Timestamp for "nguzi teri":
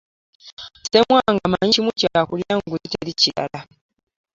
2.57-3.13